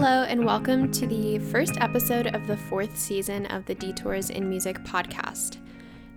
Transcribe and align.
Hello, 0.00 0.22
and 0.22 0.44
welcome 0.44 0.92
to 0.92 1.08
the 1.08 1.40
first 1.40 1.76
episode 1.80 2.28
of 2.28 2.46
the 2.46 2.56
fourth 2.56 2.96
season 2.96 3.46
of 3.46 3.66
the 3.66 3.74
Detours 3.74 4.30
in 4.30 4.48
Music 4.48 4.78
podcast. 4.84 5.56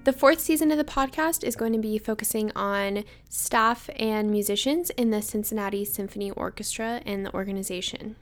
The 0.04 0.14
fourth 0.14 0.40
season 0.40 0.70
of 0.70 0.78
the 0.78 0.84
podcast 0.84 1.44
is 1.44 1.56
going 1.56 1.74
to 1.74 1.80
be 1.80 1.98
focusing 1.98 2.52
on 2.56 3.04
staff 3.28 3.90
and 3.96 4.30
musicians 4.30 4.92
in 4.92 5.10
the 5.10 5.24
Cincinnati 5.24 5.84
Symphony 5.84 6.30
Orchestra 6.30 7.02
and 7.08 7.26
the 7.26 7.34
organization. 7.34 8.18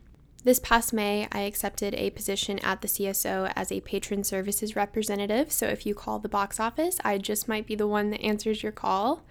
This 0.46 0.60
past 0.60 0.94
May, 0.94 1.28
I 1.30 1.40
accepted 1.40 1.94
a 1.94 2.12
position 2.12 2.60
at 2.60 2.80
the 2.80 2.88
CSO 2.88 3.52
as 3.54 3.70
a 3.70 3.82
patron 3.82 4.24
services 4.24 4.78
representative, 4.78 5.52
so 5.52 5.68
if 5.68 5.86
you 5.86 5.94
call 5.94 6.20
the 6.20 6.30
box 6.30 6.62
office, 6.62 7.00
I 7.04 7.18
just 7.18 7.50
might 7.50 7.68
be 7.68 7.76
the 7.76 7.86
one 7.86 8.12
that 8.12 8.22
answers 8.22 8.64
your 8.64 8.72
call. 8.72 9.24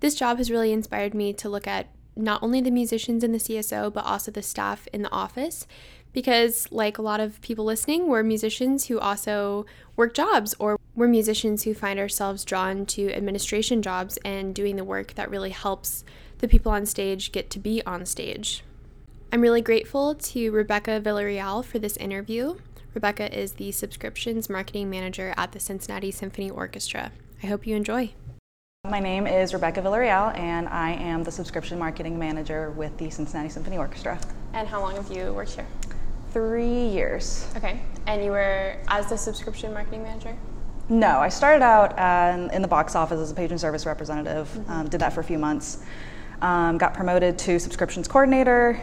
This 0.00 0.14
job 0.14 0.36
has 0.36 0.50
really 0.50 0.74
inspired 0.74 1.14
me 1.14 1.32
to 1.32 1.48
look 1.48 1.66
at 1.66 1.88
not 2.16 2.42
only 2.42 2.60
the 2.60 2.70
musicians 2.70 3.22
in 3.22 3.32
the 3.32 3.38
CSO, 3.38 3.92
but 3.92 4.04
also 4.04 4.30
the 4.30 4.42
staff 4.42 4.88
in 4.92 5.02
the 5.02 5.12
office. 5.12 5.66
Because, 6.12 6.66
like 6.70 6.96
a 6.96 7.02
lot 7.02 7.20
of 7.20 7.40
people 7.42 7.64
listening, 7.64 8.08
we're 8.08 8.22
musicians 8.22 8.86
who 8.86 8.98
also 8.98 9.66
work 9.96 10.14
jobs, 10.14 10.54
or 10.58 10.78
we're 10.94 11.08
musicians 11.08 11.64
who 11.64 11.74
find 11.74 11.98
ourselves 11.98 12.44
drawn 12.44 12.86
to 12.86 13.12
administration 13.12 13.82
jobs 13.82 14.18
and 14.24 14.54
doing 14.54 14.76
the 14.76 14.84
work 14.84 15.14
that 15.14 15.30
really 15.30 15.50
helps 15.50 16.04
the 16.38 16.48
people 16.48 16.72
on 16.72 16.86
stage 16.86 17.32
get 17.32 17.50
to 17.50 17.58
be 17.58 17.82
on 17.84 18.06
stage. 18.06 18.64
I'm 19.30 19.42
really 19.42 19.60
grateful 19.60 20.14
to 20.14 20.50
Rebecca 20.50 21.00
Villarreal 21.04 21.64
for 21.64 21.78
this 21.78 21.96
interview. 21.98 22.56
Rebecca 22.94 23.38
is 23.38 23.52
the 23.52 23.72
subscriptions 23.72 24.48
marketing 24.48 24.88
manager 24.88 25.34
at 25.36 25.52
the 25.52 25.60
Cincinnati 25.60 26.10
Symphony 26.10 26.50
Orchestra. 26.50 27.12
I 27.42 27.46
hope 27.46 27.66
you 27.66 27.76
enjoy. 27.76 28.14
My 28.90 29.00
name 29.00 29.26
is 29.26 29.52
Rebecca 29.52 29.82
Villarreal, 29.82 30.38
and 30.38 30.68
I 30.68 30.92
am 30.92 31.24
the 31.24 31.32
subscription 31.32 31.76
marketing 31.76 32.16
manager 32.16 32.70
with 32.70 32.96
the 32.98 33.10
Cincinnati 33.10 33.48
Symphony 33.48 33.78
Orchestra. 33.78 34.16
And 34.52 34.68
how 34.68 34.80
long 34.80 34.94
have 34.94 35.10
you 35.10 35.32
worked 35.32 35.56
here? 35.56 35.66
Three 36.32 36.86
years. 36.86 37.48
Okay. 37.56 37.80
And 38.06 38.24
you 38.24 38.30
were 38.30 38.76
as 38.86 39.08
the 39.08 39.18
subscription 39.18 39.74
marketing 39.74 40.04
manager? 40.04 40.36
No, 40.88 41.18
I 41.18 41.28
started 41.30 41.64
out 41.64 41.98
um, 41.98 42.48
in 42.50 42.62
the 42.62 42.68
box 42.68 42.94
office 42.94 43.18
as 43.18 43.32
a 43.32 43.34
patron 43.34 43.58
service 43.58 43.86
representative, 43.86 44.48
mm-hmm. 44.50 44.70
um, 44.70 44.88
did 44.88 45.00
that 45.00 45.12
for 45.12 45.20
a 45.20 45.24
few 45.24 45.38
months, 45.38 45.82
um, 46.40 46.78
got 46.78 46.94
promoted 46.94 47.36
to 47.40 47.58
subscriptions 47.58 48.06
coordinator, 48.06 48.80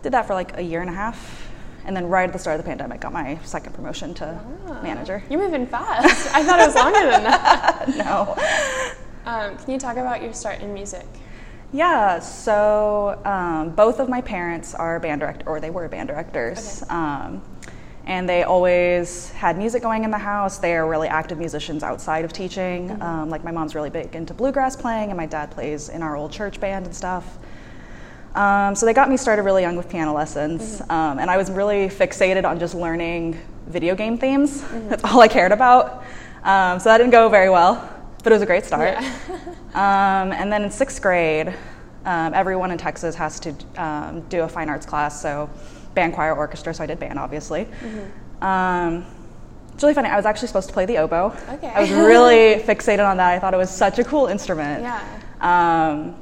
did 0.00 0.12
that 0.14 0.26
for 0.26 0.32
like 0.32 0.56
a 0.56 0.62
year 0.62 0.80
and 0.80 0.88
a 0.88 0.94
half, 0.94 1.52
and 1.84 1.94
then 1.94 2.06
right 2.08 2.28
at 2.28 2.32
the 2.32 2.38
start 2.38 2.58
of 2.58 2.64
the 2.64 2.68
pandemic, 2.68 3.02
got 3.02 3.12
my 3.12 3.38
second 3.44 3.74
promotion 3.74 4.14
to 4.14 4.40
ah, 4.68 4.80
manager. 4.82 5.22
You're 5.28 5.40
moving 5.40 5.66
fast. 5.66 6.34
I 6.34 6.42
thought 6.42 6.60
it 6.60 6.66
was 6.66 6.74
longer 6.76 7.00
than 7.10 7.24
that. 7.24 7.88
no. 7.98 8.98
Um, 9.24 9.56
can 9.56 9.70
you 9.70 9.78
talk 9.78 9.96
about 9.96 10.22
your 10.22 10.32
start 10.32 10.60
in 10.60 10.74
music? 10.74 11.06
Yeah, 11.72 12.18
so 12.18 13.20
um, 13.24 13.70
both 13.70 13.98
of 13.98 14.08
my 14.08 14.20
parents 14.20 14.74
are 14.74 15.00
band 15.00 15.20
director, 15.20 15.48
or 15.48 15.60
they 15.60 15.70
were 15.70 15.88
band 15.88 16.08
directors. 16.08 16.82
Okay. 16.82 16.92
Um, 16.94 17.42
and 18.04 18.28
they 18.28 18.42
always 18.42 19.30
had 19.30 19.56
music 19.56 19.80
going 19.80 20.04
in 20.04 20.10
the 20.10 20.18
house. 20.18 20.58
They 20.58 20.74
are 20.74 20.88
really 20.88 21.08
active 21.08 21.38
musicians 21.38 21.82
outside 21.82 22.24
of 22.24 22.32
teaching. 22.32 22.88
Mm-hmm. 22.88 23.02
Um, 23.02 23.30
like 23.30 23.44
my 23.44 23.52
mom's 23.52 23.74
really 23.74 23.90
big 23.90 24.14
into 24.14 24.34
bluegrass 24.34 24.76
playing, 24.76 25.10
and 25.10 25.16
my 25.16 25.26
dad 25.26 25.50
plays 25.50 25.88
in 25.88 26.02
our 26.02 26.16
old 26.16 26.32
church 26.32 26.60
band 26.60 26.86
and 26.86 26.94
stuff. 26.94 27.38
Um, 28.34 28.74
so 28.74 28.86
they 28.86 28.94
got 28.94 29.10
me 29.10 29.16
started 29.16 29.42
really 29.42 29.62
young 29.62 29.76
with 29.76 29.88
piano 29.88 30.12
lessons, 30.12 30.80
mm-hmm. 30.80 30.90
um, 30.90 31.18
and 31.18 31.30
I 31.30 31.36
was 31.36 31.50
really 31.50 31.88
fixated 31.88 32.44
on 32.44 32.58
just 32.58 32.74
learning 32.74 33.40
video 33.66 33.94
game 33.94 34.18
themes. 34.18 34.62
Mm-hmm. 34.62 34.88
That's 34.90 35.04
all 35.04 35.20
I 35.20 35.28
cared 35.28 35.52
about. 35.52 36.02
Um, 36.42 36.80
so 36.80 36.88
that 36.88 36.98
didn't 36.98 37.12
go 37.12 37.28
very 37.28 37.50
well, 37.50 37.88
but 38.22 38.32
it 38.32 38.36
was 38.36 38.42
a 38.42 38.46
great 38.46 38.64
start. 38.64 39.00
Yeah. 39.00 39.38
Um, 39.72 40.32
and 40.32 40.52
then 40.52 40.64
in 40.64 40.70
sixth 40.70 41.00
grade, 41.00 41.48
um, 42.04 42.34
everyone 42.34 42.70
in 42.70 42.76
Texas 42.76 43.14
has 43.14 43.40
to 43.40 43.54
um, 43.78 44.20
do 44.28 44.42
a 44.42 44.48
fine 44.48 44.68
arts 44.68 44.84
class, 44.84 45.22
so 45.22 45.48
band, 45.94 46.12
choir, 46.12 46.36
orchestra. 46.36 46.74
So 46.74 46.84
I 46.84 46.86
did 46.86 47.00
band, 47.00 47.18
obviously. 47.18 47.64
Mm-hmm. 47.64 49.02
it's 49.72 49.82
really 49.82 49.94
funny. 49.94 50.10
I 50.10 50.16
was 50.16 50.26
actually 50.26 50.48
supposed 50.48 50.68
to 50.68 50.74
play 50.74 50.84
the 50.84 50.98
oboe. 50.98 51.34
Okay. 51.48 51.68
I 51.68 51.80
was 51.80 51.90
really 51.90 52.62
fixated 52.66 53.08
on 53.08 53.16
that. 53.16 53.32
I 53.32 53.38
thought 53.38 53.54
it 53.54 53.56
was 53.56 53.70
such 53.70 53.98
a 53.98 54.04
cool 54.04 54.26
instrument. 54.26 54.82
Yeah 54.82 56.14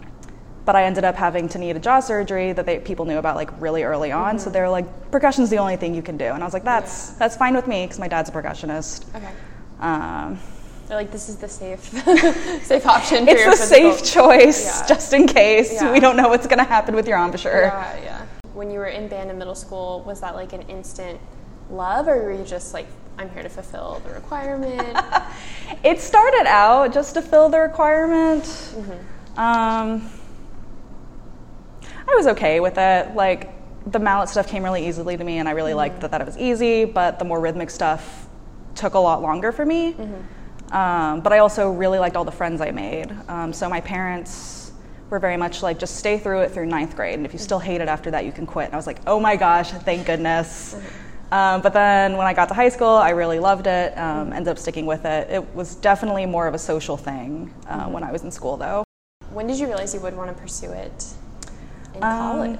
but 0.70 0.76
I 0.76 0.84
ended 0.84 1.04
up 1.04 1.16
having 1.16 1.48
to 1.48 1.58
need 1.58 1.74
a 1.74 1.80
jaw 1.80 1.98
surgery 1.98 2.52
that 2.52 2.64
they, 2.64 2.78
people 2.78 3.04
knew 3.04 3.18
about 3.18 3.34
like 3.34 3.50
really 3.60 3.82
early 3.82 4.12
on. 4.12 4.36
Mm-hmm. 4.36 4.44
So 4.44 4.50
they 4.50 4.60
were 4.60 4.68
like, 4.68 5.10
percussion's 5.10 5.50
the 5.50 5.56
only 5.56 5.76
thing 5.76 5.96
you 5.96 6.02
can 6.02 6.16
do, 6.16 6.26
and 6.26 6.42
I 6.42 6.46
was 6.46 6.54
like, 6.54 6.62
that's 6.62 7.10
yeah. 7.10 7.16
that's 7.18 7.36
fine 7.36 7.56
with 7.56 7.66
me 7.66 7.84
because 7.84 7.98
my 7.98 8.06
dad's 8.06 8.28
a 8.28 8.32
percussionist. 8.32 9.12
Okay. 9.16 9.32
They're 10.90 10.98
like, 10.98 11.12
this 11.12 11.28
is 11.28 11.36
the 11.36 11.46
safe 11.46 11.78
safe 12.64 12.84
option. 12.84 13.24
For 13.24 13.30
It's 13.30 13.60
a 13.60 13.64
safe 13.64 14.02
choice, 14.02 14.64
yeah. 14.64 14.86
just 14.88 15.12
in 15.12 15.28
case 15.28 15.74
yeah. 15.74 15.92
we 15.92 16.00
don't 16.00 16.16
know 16.16 16.28
what's 16.28 16.48
going 16.48 16.58
to 16.58 16.64
happen 16.64 16.96
with 16.96 17.06
your 17.06 17.16
embouchure. 17.16 17.66
Yeah, 17.66 18.02
yeah. 18.02 18.26
When 18.54 18.72
you 18.72 18.80
were 18.80 18.88
in 18.88 19.06
band 19.06 19.30
in 19.30 19.38
middle 19.38 19.54
school, 19.54 20.02
was 20.04 20.20
that 20.20 20.34
like 20.34 20.52
an 20.52 20.62
instant 20.62 21.20
love, 21.70 22.08
or 22.08 22.20
were 22.24 22.32
you 22.32 22.42
just 22.42 22.74
like, 22.74 22.88
I'm 23.18 23.30
here 23.30 23.44
to 23.44 23.48
fulfill 23.48 24.02
the 24.04 24.12
requirement? 24.14 24.98
it 25.84 26.00
started 26.00 26.46
out 26.48 26.92
just 26.92 27.14
to 27.14 27.22
fill 27.22 27.48
the 27.48 27.60
requirement. 27.60 28.42
Mm-hmm. 28.42 29.38
Um, 29.38 30.10
I 32.08 32.14
was 32.16 32.26
okay 32.26 32.58
with 32.58 32.78
it. 32.78 33.14
Like 33.14 33.52
the 33.92 34.00
mallet 34.00 34.28
stuff 34.28 34.48
came 34.48 34.64
really 34.64 34.88
easily 34.88 35.16
to 35.16 35.22
me, 35.22 35.38
and 35.38 35.48
I 35.48 35.52
really 35.52 35.70
mm-hmm. 35.70 35.76
liked 35.76 36.00
that, 36.00 36.10
that 36.10 36.20
it 36.20 36.26
was 36.26 36.36
easy. 36.36 36.84
But 36.84 37.20
the 37.20 37.24
more 37.24 37.38
rhythmic 37.38 37.70
stuff 37.70 38.26
took 38.74 38.94
a 38.94 38.98
lot 38.98 39.22
longer 39.22 39.52
for 39.52 39.64
me. 39.64 39.92
Mm-hmm. 39.92 40.39
Um, 40.70 41.20
but 41.20 41.32
I 41.32 41.38
also 41.38 41.70
really 41.70 41.98
liked 41.98 42.16
all 42.16 42.24
the 42.24 42.32
friends 42.32 42.60
I 42.60 42.70
made. 42.70 43.14
Um, 43.28 43.52
so 43.52 43.68
my 43.68 43.80
parents 43.80 44.72
were 45.10 45.18
very 45.18 45.36
much 45.36 45.62
like, 45.62 45.78
just 45.78 45.96
stay 45.96 46.18
through 46.18 46.40
it 46.40 46.52
through 46.52 46.66
ninth 46.66 46.94
grade, 46.94 47.14
and 47.14 47.26
if 47.26 47.32
you 47.32 47.38
still 47.38 47.58
hate 47.58 47.80
it 47.80 47.88
after 47.88 48.10
that, 48.12 48.24
you 48.24 48.32
can 48.32 48.46
quit. 48.46 48.66
And 48.66 48.74
I 48.74 48.76
was 48.76 48.86
like, 48.86 49.00
oh 49.06 49.18
my 49.18 49.36
gosh, 49.36 49.70
thank 49.70 50.06
goodness. 50.06 50.76
Um, 51.32 51.60
but 51.60 51.72
then 51.72 52.16
when 52.16 52.26
I 52.26 52.34
got 52.34 52.48
to 52.48 52.54
high 52.54 52.68
school, 52.68 52.88
I 52.88 53.10
really 53.10 53.38
loved 53.38 53.66
it. 53.66 53.96
Um, 53.96 54.32
ended 54.32 54.48
up 54.48 54.58
sticking 54.58 54.86
with 54.86 55.04
it. 55.04 55.30
It 55.30 55.54
was 55.54 55.76
definitely 55.76 56.26
more 56.26 56.46
of 56.46 56.54
a 56.54 56.58
social 56.58 56.96
thing 56.96 57.52
uh, 57.66 57.82
mm-hmm. 57.82 57.92
when 57.92 58.02
I 58.02 58.12
was 58.12 58.22
in 58.22 58.30
school, 58.30 58.56
though. 58.56 58.84
When 59.32 59.46
did 59.46 59.58
you 59.58 59.66
realize 59.66 59.94
you 59.94 60.00
would 60.00 60.16
want 60.16 60.34
to 60.34 60.40
pursue 60.40 60.72
it? 60.72 61.14
in 61.94 62.02
um, 62.02 62.18
college? 62.18 62.58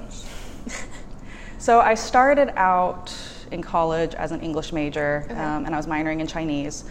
so 1.59 1.81
I 1.81 1.95
started 1.95 2.53
out 2.57 3.15
in 3.51 3.63
college 3.63 4.15
as 4.15 4.33
an 4.33 4.41
English 4.41 4.73
major, 4.73 5.25
okay. 5.25 5.35
um, 5.35 5.67
and 5.67 5.75
I 5.75 5.77
was 5.77 5.87
minoring 5.87 6.21
in 6.21 6.27
Chinese. 6.27 6.85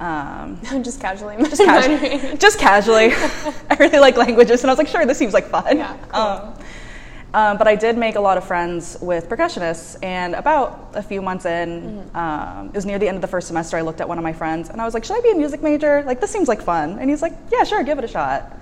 Um, 0.00 0.58
just 0.82 0.98
casually, 0.98 1.36
just, 1.36 1.62
casually, 1.64 2.36
just 2.38 2.58
casually. 2.58 3.12
I 3.70 3.76
really 3.78 3.98
like 3.98 4.16
languages, 4.16 4.62
and 4.62 4.70
I 4.70 4.72
was 4.72 4.78
like, 4.78 4.88
sure, 4.88 5.04
this 5.04 5.18
seems 5.18 5.34
like 5.34 5.46
fun. 5.46 5.76
Yeah, 5.76 5.96
cool. 6.08 6.20
Um, 6.20 6.54
um, 7.32 7.58
but 7.58 7.68
I 7.68 7.76
did 7.76 7.96
make 7.96 8.16
a 8.16 8.20
lot 8.20 8.38
of 8.38 8.44
friends 8.44 8.96
with 9.00 9.28
percussionists, 9.28 10.02
and 10.02 10.34
about 10.34 10.90
a 10.94 11.02
few 11.02 11.22
months 11.22 11.44
in, 11.44 11.82
mm-hmm. 11.82 12.16
um, 12.16 12.68
it 12.68 12.74
was 12.74 12.86
near 12.86 12.98
the 12.98 13.06
end 13.06 13.16
of 13.16 13.20
the 13.20 13.28
first 13.28 13.46
semester. 13.46 13.76
I 13.76 13.82
looked 13.82 14.00
at 14.00 14.08
one 14.08 14.18
of 14.18 14.24
my 14.24 14.32
friends, 14.32 14.70
and 14.70 14.80
I 14.80 14.86
was 14.86 14.94
like, 14.94 15.04
"Should 15.04 15.18
I 15.18 15.20
be 15.20 15.30
a 15.32 15.36
music 15.36 15.62
major? 15.62 16.02
Like, 16.04 16.20
this 16.20 16.30
seems 16.30 16.48
like 16.48 16.62
fun." 16.62 16.98
And 16.98 17.08
he's 17.08 17.22
like, 17.22 17.34
"Yeah, 17.52 17.62
sure, 17.64 17.84
give 17.84 17.98
it 17.98 18.04
a 18.04 18.08
shot." 18.08 18.56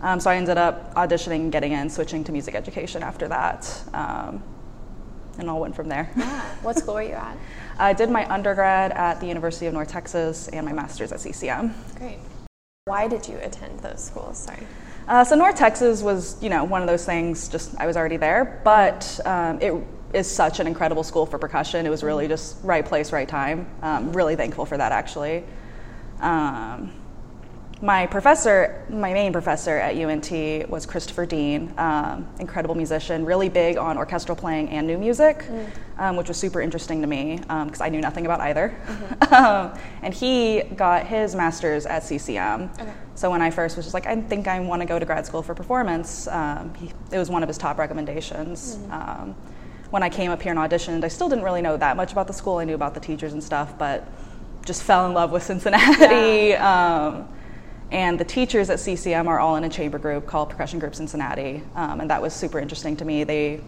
Um, 0.00 0.18
so 0.18 0.30
I 0.30 0.36
ended 0.36 0.56
up 0.56 0.94
auditioning, 0.94 1.50
getting 1.50 1.72
in, 1.72 1.90
switching 1.90 2.24
to 2.24 2.32
music 2.32 2.54
education 2.54 3.02
after 3.02 3.28
that, 3.28 3.82
um, 3.92 4.42
and 5.38 5.50
all 5.50 5.60
went 5.60 5.76
from 5.76 5.88
there. 5.88 6.10
Yeah. 6.16 6.40
What 6.62 6.78
school 6.78 6.94
were 6.94 7.02
you 7.02 7.12
at? 7.12 7.36
I 7.80 7.94
did 7.94 8.10
my 8.10 8.30
undergrad 8.30 8.92
at 8.92 9.20
the 9.20 9.26
University 9.26 9.66
of 9.66 9.72
North 9.72 9.88
Texas 9.88 10.48
and 10.48 10.66
my 10.66 10.72
master's 10.72 11.12
at 11.12 11.20
CCM. 11.20 11.74
Great. 11.96 12.18
Why 12.84 13.08
did 13.08 13.26
you 13.26 13.38
attend 13.38 13.80
those 13.80 14.04
schools? 14.04 14.36
Sorry. 14.36 14.66
Uh, 15.08 15.24
so 15.24 15.34
North 15.34 15.56
Texas 15.56 16.02
was, 16.02 16.40
you 16.42 16.50
know, 16.50 16.62
one 16.62 16.82
of 16.82 16.88
those 16.88 17.06
things. 17.06 17.48
Just 17.48 17.74
I 17.80 17.86
was 17.86 17.96
already 17.96 18.18
there, 18.18 18.60
but 18.64 19.18
um, 19.24 19.62
it 19.62 19.72
is 20.12 20.30
such 20.30 20.60
an 20.60 20.66
incredible 20.66 21.02
school 21.02 21.24
for 21.24 21.38
percussion. 21.38 21.86
It 21.86 21.88
was 21.88 22.02
really 22.02 22.28
just 22.28 22.62
right 22.62 22.84
place, 22.84 23.12
right 23.12 23.28
time. 23.28 23.66
Um, 23.80 24.12
really 24.12 24.36
thankful 24.36 24.66
for 24.66 24.76
that, 24.76 24.92
actually. 24.92 25.44
Um, 26.20 26.92
my 27.82 28.06
professor, 28.06 28.84
my 28.90 29.14
main 29.14 29.32
professor 29.32 29.78
at 29.78 29.96
UNT 29.96 30.68
was 30.68 30.84
Christopher 30.84 31.24
Deane, 31.24 31.72
um, 31.78 32.28
incredible 32.38 32.74
musician, 32.74 33.24
really 33.24 33.48
big 33.48 33.78
on 33.78 33.96
orchestral 33.96 34.36
playing 34.36 34.68
and 34.68 34.86
new 34.86 34.98
music, 34.98 35.38
mm. 35.38 35.70
um, 35.98 36.16
which 36.16 36.28
was 36.28 36.36
super 36.36 36.60
interesting 36.60 37.00
to 37.00 37.06
me 37.06 37.36
because 37.36 37.80
um, 37.80 37.86
I 37.86 37.88
knew 37.88 38.02
nothing 38.02 38.26
about 38.26 38.40
either. 38.40 38.76
Mm-hmm. 38.86 39.34
Um, 39.40 39.78
and 40.02 40.12
he 40.12 40.62
got 40.74 41.06
his 41.06 41.36
master's 41.36 41.86
at 41.86 42.02
CCM. 42.02 42.68
Okay. 42.80 42.92
So 43.14 43.30
when 43.30 43.40
I 43.40 43.50
first 43.50 43.76
was 43.76 43.86
just 43.86 43.94
like, 43.94 44.06
I 44.06 44.20
think 44.20 44.48
I 44.48 44.58
want 44.58 44.82
to 44.82 44.86
go 44.86 44.98
to 44.98 45.06
grad 45.06 45.24
school 45.24 45.40
for 45.40 45.54
performance, 45.54 46.26
um, 46.26 46.74
he, 46.74 46.90
it 47.12 47.16
was 47.16 47.30
one 47.30 47.42
of 47.44 47.48
his 47.48 47.56
top 47.56 47.78
recommendations. 47.78 48.76
Mm. 48.76 49.34
when 49.90 50.02
I 50.02 50.10
came 50.10 50.32
up 50.32 50.42
here 50.42 50.50
and 50.50 50.58
auditioned, 50.58 51.04
I 51.04 51.08
still 51.08 51.28
didn't 51.28 51.44
really 51.44 51.62
know 51.62 51.76
that 51.76 51.96
much 51.96 52.10
about 52.10 52.26
the 52.26 52.32
school. 52.32 52.58
I 52.58 52.64
knew 52.64 52.74
about 52.74 52.92
the 52.92 53.00
teachers 53.00 53.32
and 53.32 53.42
stuff, 53.42 53.78
but 53.78 54.06
just 54.66 54.82
fell 54.82 55.06
in 55.06 55.14
love 55.14 55.30
with 55.30 55.44
Cincinnati. 55.44 56.48
Yeah. 56.48 57.24
And 57.90 58.20
the 58.20 58.24
teachers 58.24 58.70
at 58.70 58.78
CCM 58.78 59.26
are 59.26 59.40
all 59.40 59.56
in 59.56 59.64
a 59.64 59.68
chamber 59.68 59.98
group 59.98 60.26
called 60.26 60.50
Percussion 60.50 60.78
Group 60.78 60.94
Cincinnati. 60.94 61.62
Um, 61.74 62.00
and 62.00 62.10
that 62.10 62.22
was 62.22 62.32
super 62.32 62.60
interesting 62.60 62.96
to 62.98 63.04
me. 63.04 63.24
They 63.24 63.60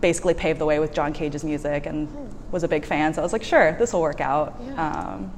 basically 0.00 0.34
paved 0.34 0.60
the 0.60 0.66
way 0.66 0.78
with 0.78 0.92
John 0.92 1.12
Cage's 1.14 1.44
music 1.44 1.86
and 1.86 2.08
was 2.52 2.62
a 2.62 2.68
big 2.68 2.84
fan. 2.84 3.14
So 3.14 3.22
I 3.22 3.24
was 3.24 3.32
like, 3.32 3.42
sure, 3.42 3.72
this 3.78 3.94
will 3.94 4.02
work 4.02 4.20
out. 4.20 4.60
Yeah. 4.62 4.88
Um, 4.88 5.32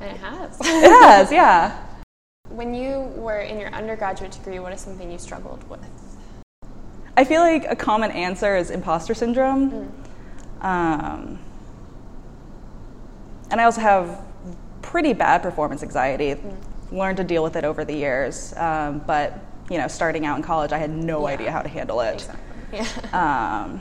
and 0.00 0.10
it 0.10 0.16
has. 0.16 0.58
it 0.60 1.02
has, 1.02 1.30
yeah. 1.30 1.86
When 2.48 2.74
you 2.74 3.00
were 3.14 3.40
in 3.40 3.60
your 3.60 3.70
undergraduate 3.70 4.32
degree, 4.32 4.58
what 4.58 4.72
is 4.72 4.80
something 4.80 5.10
you 5.10 5.18
struggled 5.18 5.68
with? 5.70 5.86
I 7.16 7.24
feel 7.24 7.42
like 7.42 7.64
a 7.68 7.76
common 7.76 8.10
answer 8.10 8.56
is 8.56 8.70
imposter 8.70 9.14
syndrome. 9.14 9.70
Mm. 9.70 10.64
Um, 10.64 11.38
and 13.50 13.60
I 13.60 13.64
also 13.64 13.80
have 13.80 14.20
pretty 14.82 15.12
bad 15.12 15.42
performance 15.42 15.82
anxiety. 15.82 16.34
Mm. 16.34 16.56
Learned 16.92 17.18
to 17.18 17.24
deal 17.24 17.42
with 17.42 17.56
it 17.56 17.64
over 17.64 17.84
the 17.84 17.94
years, 17.94 18.52
um, 18.56 19.02
but 19.06 19.38
you 19.70 19.78
know, 19.78 19.86
starting 19.86 20.26
out 20.26 20.36
in 20.36 20.42
college, 20.42 20.72
I 20.72 20.78
had 20.78 20.90
no 20.90 21.26
yeah. 21.26 21.34
idea 21.34 21.52
how 21.52 21.62
to 21.62 21.68
handle 21.68 22.00
it. 22.00 22.14
Exactly. 22.14 22.44
Yeah. 22.72 22.86
Um, 23.12 23.80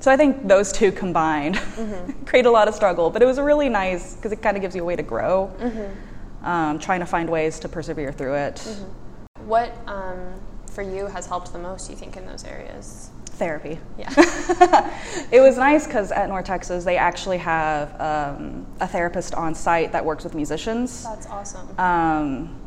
so 0.00 0.10
I 0.10 0.18
think 0.18 0.46
those 0.46 0.70
two 0.70 0.92
combined 0.92 1.54
mm-hmm. 1.54 2.24
create 2.26 2.44
a 2.44 2.50
lot 2.50 2.68
of 2.68 2.74
struggle, 2.74 3.08
but 3.08 3.22
it 3.22 3.24
was 3.24 3.40
really 3.40 3.70
nice 3.70 4.14
because 4.16 4.32
it 4.32 4.42
kind 4.42 4.54
of 4.54 4.60
gives 4.60 4.76
you 4.76 4.82
a 4.82 4.84
way 4.84 4.96
to 4.96 5.02
grow. 5.02 5.50
Mm-hmm. 5.58 6.46
Um, 6.46 6.78
trying 6.78 7.00
to 7.00 7.06
find 7.06 7.30
ways 7.30 7.58
to 7.60 7.68
persevere 7.70 8.12
through 8.12 8.34
it. 8.34 8.56
Mm-hmm. 8.56 9.48
What 9.48 9.74
um, 9.86 10.38
for 10.70 10.82
you 10.82 11.06
has 11.06 11.26
helped 11.26 11.54
the 11.54 11.58
most? 11.58 11.88
You 11.88 11.96
think 11.96 12.18
in 12.18 12.26
those 12.26 12.44
areas? 12.44 13.10
Therapy. 13.34 13.78
Yeah. 13.98 14.10
it 15.32 15.40
was 15.40 15.56
nice 15.56 15.86
because 15.86 16.12
at 16.12 16.28
North 16.28 16.44
Texas 16.44 16.84
they 16.84 16.96
actually 16.96 17.38
have 17.38 18.00
um, 18.00 18.66
a 18.80 18.86
therapist 18.86 19.34
on 19.34 19.54
site 19.54 19.92
that 19.92 20.04
works 20.04 20.24
with 20.24 20.34
musicians. 20.34 21.02
That's 21.02 21.26
awesome. 21.26 21.78
Um, 21.78 22.60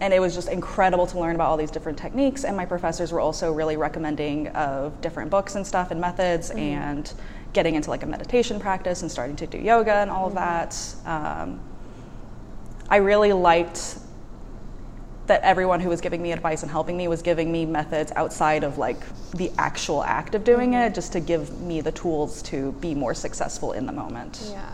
and 0.00 0.14
it 0.14 0.20
was 0.20 0.34
just 0.34 0.48
incredible 0.48 1.06
to 1.06 1.18
learn 1.18 1.34
about 1.34 1.48
all 1.48 1.56
these 1.56 1.70
different 1.70 1.98
techniques 1.98 2.44
and 2.44 2.56
my 2.56 2.64
professors 2.64 3.12
were 3.12 3.20
also 3.20 3.52
really 3.52 3.76
recommending 3.76 4.48
of 4.48 4.98
different 5.00 5.30
books 5.30 5.54
and 5.54 5.66
stuff 5.66 5.90
and 5.90 6.00
methods 6.00 6.50
mm-hmm. 6.50 6.58
and 6.58 7.12
getting 7.52 7.74
into 7.74 7.90
like 7.90 8.02
a 8.02 8.06
meditation 8.06 8.58
practice 8.58 9.02
and 9.02 9.10
starting 9.10 9.36
to 9.36 9.46
do 9.46 9.58
yoga 9.58 9.94
and 9.94 10.10
all 10.10 10.30
mm-hmm. 10.30 10.38
of 10.38 10.94
that 11.04 11.40
um, 11.42 11.60
i 12.88 12.96
really 12.96 13.32
liked 13.32 13.98
that 15.30 15.42
everyone 15.42 15.78
who 15.78 15.88
was 15.88 16.00
giving 16.00 16.20
me 16.20 16.32
advice 16.32 16.62
and 16.62 16.70
helping 16.72 16.96
me 16.96 17.06
was 17.06 17.22
giving 17.22 17.52
me 17.52 17.64
methods 17.64 18.10
outside 18.16 18.64
of 18.64 18.78
like 18.78 19.00
the 19.30 19.48
actual 19.58 20.02
act 20.02 20.34
of 20.34 20.42
doing 20.42 20.74
it 20.74 20.92
just 20.92 21.12
to 21.12 21.20
give 21.20 21.60
me 21.60 21.80
the 21.80 21.92
tools 21.92 22.42
to 22.42 22.72
be 22.80 22.96
more 22.96 23.14
successful 23.14 23.70
in 23.70 23.86
the 23.86 23.92
moment 23.92 24.50
yeah 24.50 24.68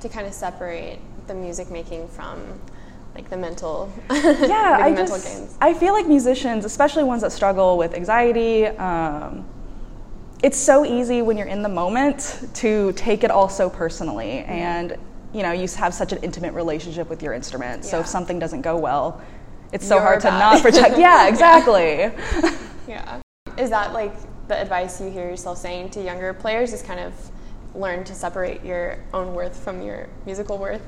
to 0.00 0.08
kind 0.08 0.26
of 0.26 0.32
separate 0.32 0.98
the 1.26 1.34
music 1.34 1.70
making 1.70 2.08
from 2.08 2.42
like 3.14 3.28
the 3.28 3.36
mental 3.36 3.92
yeah 4.10 4.78
I 4.80 4.92
mental 4.92 5.16
just, 5.16 5.26
gains. 5.26 5.58
I 5.60 5.74
feel 5.74 5.92
like 5.92 6.06
musicians 6.08 6.64
especially 6.64 7.04
ones 7.04 7.20
that 7.20 7.30
struggle 7.30 7.76
with 7.76 7.92
anxiety 7.92 8.68
um, 8.68 9.44
it's 10.42 10.56
so 10.56 10.86
easy 10.86 11.20
when 11.20 11.36
you're 11.36 11.48
in 11.48 11.60
the 11.60 11.68
moment 11.68 12.48
to 12.54 12.92
take 12.94 13.24
it 13.24 13.30
all 13.30 13.50
so 13.50 13.68
personally 13.68 14.40
mm-hmm. 14.40 14.52
and 14.52 14.96
you 15.34 15.42
know 15.42 15.52
you 15.52 15.68
have 15.68 15.92
such 15.92 16.12
an 16.12 16.18
intimate 16.22 16.54
relationship 16.54 17.10
with 17.10 17.22
your 17.22 17.34
instrument 17.34 17.84
yeah. 17.84 17.90
so 17.90 18.00
if 18.00 18.06
something 18.06 18.38
doesn't 18.38 18.62
go 18.62 18.78
well 18.78 19.20
it's 19.72 19.86
so 19.86 19.98
hard 19.98 20.22
bad. 20.22 20.30
to 20.30 20.38
not 20.38 20.62
protect 20.62 20.98
yeah 21.06 21.28
exactly 21.28 21.98
yeah. 21.98 22.56
yeah 22.88 23.20
is 23.56 23.70
that 23.70 23.92
like 23.92 24.14
the 24.48 24.60
advice 24.60 25.00
you 25.00 25.10
hear 25.10 25.28
yourself 25.28 25.58
saying 25.58 25.88
to 25.90 26.02
younger 26.02 26.32
players 26.34 26.72
is 26.72 26.82
kind 26.82 27.00
of 27.00 27.12
learn 27.74 28.04
to 28.04 28.14
separate 28.14 28.62
your 28.64 28.98
own 29.14 29.34
worth 29.34 29.56
from 29.56 29.82
your 29.82 30.08
musical 30.26 30.58
worth 30.58 30.82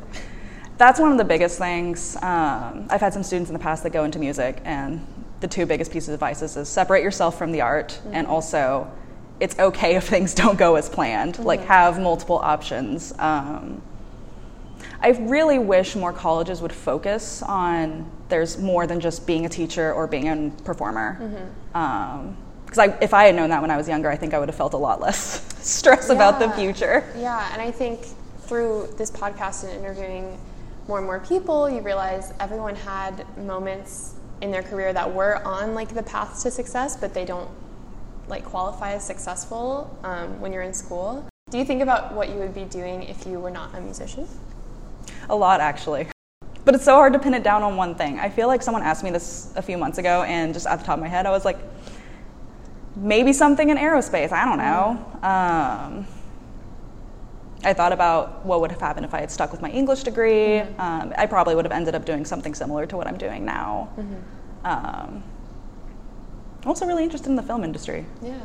that's 0.77 0.99
one 0.99 1.13
of 1.13 1.19
the 1.19 1.25
biggest 1.25 1.59
things. 1.59 2.17
Um, 2.17 2.87
I've 2.91 3.01
had 3.01 3.13
some 3.13 3.23
students 3.23 3.51
in 3.51 3.55
the 3.55 3.61
past 3.61 3.83
that 3.85 3.91
go 3.91 4.05
into 4.05 4.19
music, 4.19 4.61
and 4.65 5.07
the 5.41 5.49
two 5.49 5.67
biggest 5.67 5.93
pieces 5.93 6.09
of 6.09 6.15
advice 6.15 6.43
is, 6.43 6.57
is 6.57 6.69
separate 6.69 7.03
yourself 7.03 7.39
from 7.39 7.53
the 7.53 7.61
art, 7.61 8.01
mm-hmm. 8.03 8.15
and 8.15 8.27
also 8.27 8.91
it's 9.41 9.59
okay 9.59 9.97
if 9.97 10.09
things 10.09 10.35
don't 10.43 10.59
go 10.59 10.75
as 10.77 10.89
planned. 10.89 11.35
Mm-hmm. 11.35 11.45
Like 11.45 11.61
have 11.61 12.01
multiple 12.01 12.39
options. 12.39 13.15
Um, 13.19 13.83
I 15.05 15.11
really 15.11 15.59
wish 15.59 15.97
more 15.97 16.15
colleges 16.15 16.63
would 16.63 16.73
focus 16.73 17.43
on 17.43 18.11
there's 18.31 18.57
more 18.57 18.87
than 18.87 19.01
just 19.01 19.27
being 19.27 19.45
a 19.45 19.51
teacher 19.51 19.93
or 19.93 20.07
being 20.07 20.29
a 20.29 20.63
performer. 20.63 21.19
Because 21.21 22.79
mm-hmm. 22.79 22.81
um, 22.81 22.97
if 23.03 23.13
I 23.13 23.25
had 23.25 23.35
known 23.35 23.51
that 23.51 23.61
when 23.61 23.71
I 23.71 23.77
was 23.77 23.87
younger, 23.87 24.11
I 24.11 24.17
think 24.17 24.33
I 24.33 24.39
would 24.39 24.49
have 24.49 24.57
felt 24.57 24.73
a 24.73 24.79
lot 24.79 25.03
less 25.03 25.45
stress 25.63 26.09
yeah. 26.09 26.15
about 26.15 26.39
the 26.39 26.49
future. 26.53 27.05
Yeah, 27.19 27.53
and 27.53 27.61
I 27.61 27.71
think 27.71 28.01
through 28.47 28.95
this 28.97 29.11
podcast 29.11 29.65
and 29.65 29.75
interviewing 29.75 30.39
more 30.89 30.97
and 30.97 31.07
more 31.07 31.21
people, 31.21 31.69
you 31.69 31.83
realize 31.83 32.33
everyone 32.41 32.75
had 32.75 33.27
moments 33.37 34.15
in 34.41 34.51
their 34.51 34.63
career 34.63 34.95
that 34.95 35.13
were 35.13 35.47
on 35.47 35.75
like 35.75 35.93
the 35.93 36.03
path 36.03 36.43
to 36.45 36.51
success, 36.51 36.97
but 36.97 37.13
they 37.13 37.27
don't 37.27 37.51
like 38.27 38.47
qualify 38.47 38.95
as 38.95 39.07
successful 39.07 39.99
um, 40.03 40.41
when 40.41 40.51
you're 40.51 40.63
in 40.63 40.73
school. 40.73 41.29
Do 41.51 41.59
you 41.59 41.67
think 41.67 41.83
about 41.83 42.15
what 42.15 42.31
you 42.31 42.37
would 42.37 42.55
be 42.55 42.65
doing 42.65 43.03
if 43.03 43.27
you 43.27 43.39
were 43.39 43.51
not 43.51 43.75
a 43.75 43.83
musician? 43.83 44.27
A 45.29 45.37
lot, 45.37 45.61
actually. 45.61 46.09
But 46.65 46.75
it's 46.75 46.85
so 46.85 46.95
hard 46.95 47.13
to 47.13 47.19
pin 47.19 47.35
it 47.35 47.43
down 47.43 47.63
on 47.63 47.77
one 47.77 47.95
thing. 47.95 48.19
I 48.19 48.31
feel 48.31 48.49
like 48.49 48.63
someone 48.63 48.83
asked 48.83 49.05
me 49.05 49.11
this 49.11 49.53
a 49.57 49.63
few 49.63 49.77
months 49.77 49.99
ago, 49.99 50.23
and 50.23 50.55
just 50.55 50.67
at 50.67 50.79
the 50.79 50.85
top 50.85 50.97
of 50.97 51.03
my 51.03 51.09
head, 51.09 51.27
I 51.27 51.31
was 51.31 51.45
like, 51.45 51.59
maybe 52.97 53.33
something 53.33 53.69
in 53.69 53.77
aerospace. 53.77 54.33
I 54.33 54.45
don't 54.45 54.59
know. 54.59 54.99
Um, 55.29 56.07
I 57.65 57.73
thought 57.73 57.93
about 57.93 58.45
what 58.45 58.61
would 58.61 58.71
have 58.71 58.81
happened 58.81 59.07
if 59.07 59.15
I 59.15 59.21
had 59.21 59.31
stuck 59.31 59.51
with 59.51 59.63
my 59.63 59.71
English 59.71 60.03
degree. 60.03 60.61
Mm-hmm. 60.61 60.81
Um, 60.81 61.13
I 61.17 61.27
probably 61.27 61.55
would 61.55 61.65
have 61.65 61.73
ended 61.73 61.95
up 61.95 62.05
doing 62.05 62.25
something 62.25 62.55
similar 62.55 62.87
to 62.87 62.97
what 62.97 63.07
I'm 63.07 63.17
doing 63.17 63.45
now. 63.45 63.89
Mm-hmm. 63.99 64.67
Um, 64.67 65.23
I'm 66.63 66.69
also 66.69 66.87
really 66.87 67.05
interested 67.05 67.29
in 67.29 67.37
the 67.37 67.43
film 67.43 67.65
industry. 67.65 68.07
Yeah. 68.23 68.41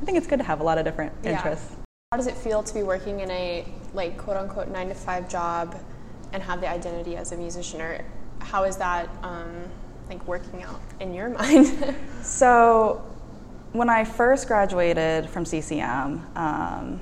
I 0.00 0.04
think 0.04 0.18
it's 0.18 0.26
good 0.26 0.38
to 0.38 0.44
have 0.44 0.60
a 0.60 0.64
lot 0.64 0.78
of 0.78 0.84
different 0.84 1.12
yeah. 1.22 1.32
interests. 1.32 1.76
How 2.10 2.18
does 2.18 2.26
it 2.26 2.36
feel 2.36 2.62
to 2.62 2.74
be 2.74 2.82
working 2.82 3.20
in 3.20 3.30
a 3.30 3.66
like 3.94 4.18
quote 4.18 4.36
unquote 4.36 4.68
nine 4.68 4.88
to 4.88 4.94
five 4.94 5.28
job 5.28 5.78
and 6.32 6.42
have 6.42 6.60
the 6.60 6.68
identity 6.68 7.16
as 7.16 7.32
a 7.32 7.36
musician? 7.36 7.80
Or 7.80 8.04
how 8.38 8.64
is 8.64 8.76
that 8.78 9.08
um, 9.22 9.50
like 10.08 10.26
working 10.26 10.62
out 10.62 10.80
in 11.00 11.14
your 11.14 11.28
mind? 11.38 11.94
so, 12.22 13.04
when 13.72 13.88
I 13.88 14.04
first 14.04 14.48
graduated 14.48 15.30
from 15.30 15.46
CCM, 15.46 16.26
um, 16.36 17.00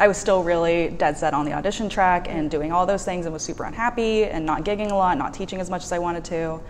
I 0.00 0.06
was 0.06 0.16
still 0.16 0.42
really 0.44 0.90
dead 0.90 1.16
set 1.18 1.34
on 1.34 1.44
the 1.44 1.52
audition 1.52 1.88
track 1.88 2.28
and 2.28 2.50
doing 2.50 2.70
all 2.70 2.86
those 2.86 3.04
things 3.04 3.26
and 3.26 3.32
was 3.32 3.42
super 3.42 3.64
unhappy 3.64 4.24
and 4.24 4.46
not 4.46 4.64
gigging 4.64 4.92
a 4.92 4.94
lot, 4.94 5.18
not 5.18 5.34
teaching 5.34 5.60
as 5.60 5.70
much 5.70 5.82
as 5.82 5.92
I 5.92 5.98
wanted 5.98 6.24
to. 6.26 6.60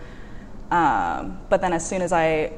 Um, 0.71 1.39
but 1.49 1.61
then 1.61 1.73
as 1.73 1.87
soon 1.87 2.01
as 2.01 2.11
I 2.11 2.53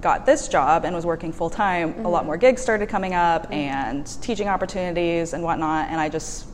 got 0.00 0.26
this 0.26 0.48
job 0.48 0.84
and 0.84 0.94
was 0.94 1.06
working 1.06 1.32
full 1.32 1.50
time, 1.50 1.92
mm-hmm. 1.92 2.04
a 2.04 2.08
lot 2.08 2.20
mm-hmm. 2.20 2.26
more 2.26 2.36
gigs 2.36 2.60
started 2.60 2.88
coming 2.88 3.14
up 3.14 3.44
mm-hmm. 3.44 3.52
and 3.54 4.22
teaching 4.22 4.48
opportunities 4.48 5.32
and 5.32 5.42
whatnot. 5.42 5.88
And 5.90 6.00
I 6.00 6.08
just, 6.08 6.46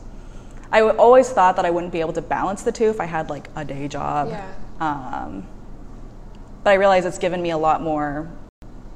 I 0.73 0.81
always 0.81 1.29
thought 1.29 1.55
that 1.55 1.65
I 1.65 1.69
wouldn't 1.69 1.93
be 1.93 2.01
able 2.01 2.13
to 2.13 2.21
balance 2.21 2.63
the 2.63 2.71
two 2.71 2.89
if 2.89 2.99
I 2.99 3.05
had 3.05 3.29
like 3.29 3.47
a 3.55 3.63
day 3.63 3.87
job. 3.87 4.29
Yeah. 4.29 4.53
Um, 4.81 5.47
but 6.63 6.71
I 6.71 6.73
realize 6.73 7.05
it's 7.05 7.19
given 7.19 7.41
me 7.41 7.51
a 7.51 7.57
lot 7.57 7.81
more 7.81 8.29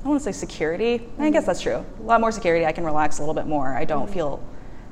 I 0.04 0.08
want 0.08 0.22
to 0.22 0.24
say 0.24 0.32
security. 0.32 1.00
Mm-hmm. 1.00 1.22
I 1.22 1.30
guess 1.30 1.42
mm-hmm. 1.42 1.48
that's 1.48 1.62
true. 1.62 1.86
A 2.00 2.04
lot 2.04 2.22
more 2.22 2.32
security. 2.32 2.66
I 2.66 2.72
can 2.72 2.84
relax 2.84 3.20
a 3.20 3.22
little 3.22 3.34
bit 3.34 3.46
more. 3.46 3.76
I 3.76 3.86
don't 3.86 4.06
mm-hmm. 4.06 4.14
feel 4.14 4.44